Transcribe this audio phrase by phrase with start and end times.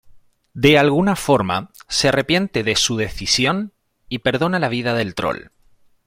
[0.55, 3.71] De alguna forma se arrepiente de su decisión
[4.09, 5.51] y perdona la vida del trol.